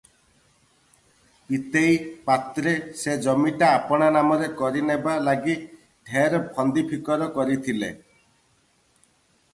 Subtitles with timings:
[1.49, 1.91] ପୀତେଇ
[2.29, 5.55] ପାତ୍ରେ ସେ ଜମିଟା ଆପଣା ନାମରେ କରିନେବା ଲାଗି
[6.11, 7.95] ଢେର ଫନ୍ଦି ଫିକର କରିଥିଲେ।